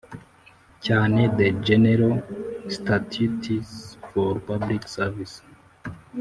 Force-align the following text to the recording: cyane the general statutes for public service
cyane 0.85 1.19
the 1.37 1.47
general 1.67 2.15
statutes 2.77 3.67
for 4.09 4.31
public 4.51 4.83
service 4.97 5.35